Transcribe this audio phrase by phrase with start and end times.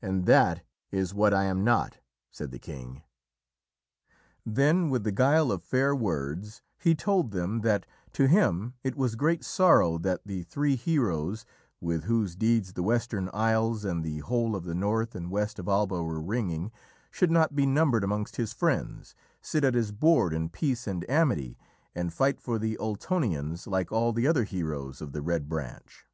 [0.00, 0.62] "And that
[0.92, 1.98] is what I am not,"
[2.30, 3.02] said the king.
[4.46, 9.16] Then with the guile of fair words he told them that to him it was
[9.16, 11.44] great sorrow that the three heroes,
[11.80, 15.66] with whose deeds the Western Isles and the whole of the north and west of
[15.66, 16.70] Alba were ringing,
[17.10, 21.58] should not be numbered amongst his friends, sit at his board in peace and amity,
[21.96, 26.06] and fight for the Ultonians like all the other heroes of the Red Branch.